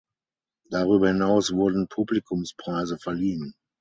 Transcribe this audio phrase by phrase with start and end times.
[0.71, 3.53] Darüber hinaus wurden Publikumspreise verliehen.